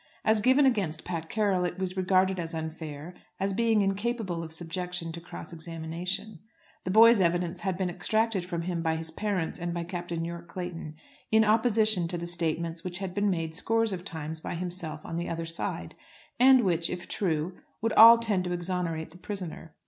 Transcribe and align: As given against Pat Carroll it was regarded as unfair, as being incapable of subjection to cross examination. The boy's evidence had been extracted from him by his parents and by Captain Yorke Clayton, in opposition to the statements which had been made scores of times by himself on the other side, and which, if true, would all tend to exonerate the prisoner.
As 0.25 0.41
given 0.41 0.65
against 0.65 1.03
Pat 1.05 1.29
Carroll 1.29 1.63
it 1.63 1.77
was 1.77 1.95
regarded 1.95 2.39
as 2.39 2.55
unfair, 2.55 3.13
as 3.39 3.53
being 3.53 3.83
incapable 3.83 4.41
of 4.43 4.51
subjection 4.51 5.11
to 5.11 5.21
cross 5.21 5.53
examination. 5.53 6.39
The 6.85 6.89
boy's 6.89 7.19
evidence 7.19 7.59
had 7.59 7.77
been 7.77 7.87
extracted 7.91 8.43
from 8.43 8.63
him 8.63 8.81
by 8.81 8.95
his 8.95 9.11
parents 9.11 9.59
and 9.59 9.75
by 9.75 9.83
Captain 9.83 10.25
Yorke 10.25 10.47
Clayton, 10.47 10.95
in 11.31 11.45
opposition 11.45 12.07
to 12.07 12.17
the 12.17 12.25
statements 12.25 12.83
which 12.83 12.97
had 12.97 13.13
been 13.13 13.29
made 13.29 13.53
scores 13.53 13.93
of 13.93 14.03
times 14.03 14.39
by 14.41 14.55
himself 14.55 15.05
on 15.05 15.17
the 15.17 15.29
other 15.29 15.45
side, 15.45 15.93
and 16.39 16.63
which, 16.63 16.89
if 16.89 17.07
true, 17.07 17.59
would 17.79 17.93
all 17.93 18.17
tend 18.17 18.43
to 18.45 18.53
exonerate 18.53 19.11
the 19.11 19.19
prisoner. 19.19 19.75